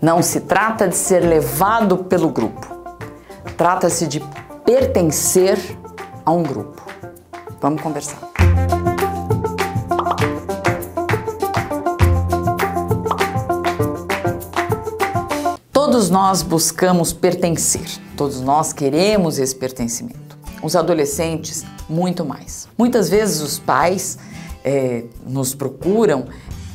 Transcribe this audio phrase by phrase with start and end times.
[0.00, 2.66] Não se trata de ser levado pelo grupo.
[3.56, 4.22] Trata-se de
[4.64, 5.58] pertencer
[6.24, 6.82] a um grupo.
[7.60, 8.18] Vamos conversar.
[15.72, 17.86] Todos nós buscamos pertencer,
[18.16, 20.36] todos nós queremos esse pertencimento.
[20.62, 22.68] Os adolescentes, muito mais.
[22.76, 24.18] Muitas vezes os pais
[24.62, 26.26] é, nos procuram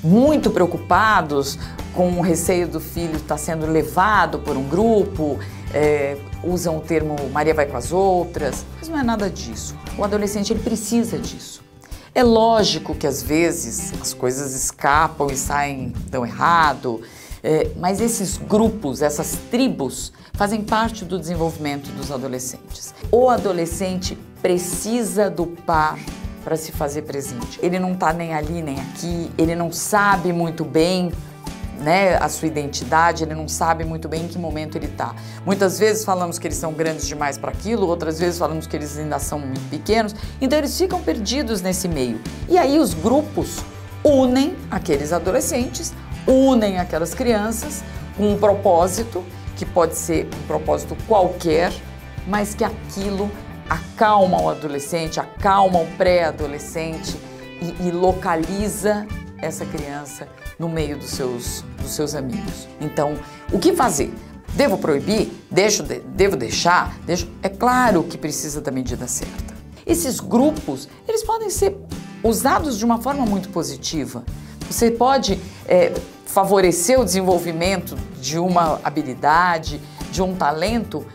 [0.04, 1.57] muito preocupados
[1.93, 5.39] com o receio do filho estar sendo levado por um grupo,
[5.74, 9.75] é, usam o termo Maria vai com as outras, mas não é nada disso.
[9.97, 11.61] O adolescente ele precisa disso.
[12.14, 17.02] É lógico que às vezes as coisas escapam e saem tão errado,
[17.43, 22.93] é, mas esses grupos, essas tribos, fazem parte do desenvolvimento dos adolescentes.
[23.11, 25.97] O adolescente precisa do par
[26.43, 27.59] para se fazer presente.
[27.61, 31.11] Ele não está nem ali nem aqui, ele não sabe muito bem
[31.82, 35.16] né, a sua identidade, ele não sabe muito bem em que momento ele está.
[35.45, 38.97] Muitas vezes falamos que eles são grandes demais para aquilo, outras vezes falamos que eles
[38.97, 42.21] ainda são muito pequenos, então eles ficam perdidos nesse meio.
[42.47, 43.59] E aí os grupos
[44.03, 45.94] unem aqueles adolescentes,
[46.27, 47.83] unem aquelas crianças
[48.16, 49.23] com um propósito,
[49.57, 51.71] que pode ser um propósito qualquer,
[52.27, 53.29] mas que aquilo
[53.72, 57.17] acalma o adolescente, acalma o pré-adolescente
[57.61, 60.28] e, e localiza essa criança
[60.59, 62.67] no meio dos seus, dos seus amigos.
[62.81, 63.13] Então,
[63.50, 64.13] o que fazer?
[64.55, 65.31] Devo proibir?
[65.50, 66.97] Deixo, devo deixar?
[67.05, 67.30] Deixo?
[67.41, 69.55] É claro que precisa da medida certa.
[69.85, 71.78] Esses grupos, eles podem ser
[72.22, 74.25] usados de uma forma muito positiva.
[74.69, 75.94] Você pode é,
[76.25, 79.80] favorecer o desenvolvimento de uma habilidade,
[80.11, 81.06] de um talento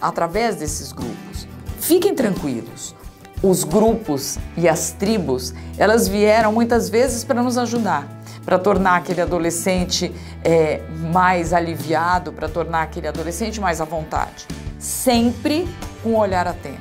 [0.00, 1.51] através desses grupos.
[1.82, 2.94] Fiquem tranquilos.
[3.42, 9.20] Os grupos e as tribos, elas vieram muitas vezes para nos ajudar para tornar aquele
[9.20, 10.12] adolescente
[10.44, 10.80] é,
[11.12, 14.46] mais aliviado, para tornar aquele adolescente mais à vontade.
[14.78, 15.68] Sempre
[16.02, 16.80] com um olhar atento,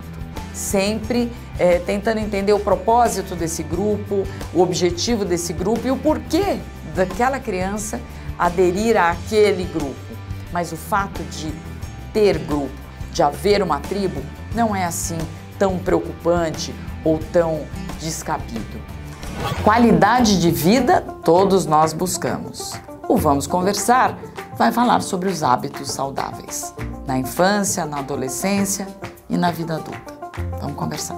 [0.53, 4.23] sempre é, tentando entender o propósito desse grupo,
[4.53, 6.57] o objetivo desse grupo e o porquê
[6.95, 8.01] daquela criança
[8.37, 9.95] aderir àquele grupo.
[10.51, 11.53] Mas o fato de
[12.11, 12.80] ter grupo,
[13.11, 14.21] de haver uma tribo,
[14.53, 15.17] não é assim
[15.57, 16.73] tão preocupante
[17.03, 17.61] ou tão
[17.99, 18.81] descabido.
[19.63, 22.73] Qualidade de vida todos nós buscamos.
[23.07, 24.17] O Vamos Conversar
[24.57, 26.73] vai falar sobre os hábitos saudáveis
[27.05, 28.87] na infância, na adolescência
[29.29, 30.13] e na vida adulta.
[30.59, 31.15] Vamos conversar.